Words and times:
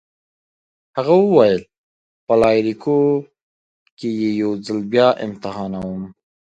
هغه 0.97 1.13
وویل: 1.23 1.59
په 2.25 2.33
لایریکو 2.41 2.97
کي 3.97 4.09
يې 4.19 4.29
یو 4.41 4.51
ځل 4.65 4.79
بیا 4.93 5.07
امتحانوم. 5.25 6.01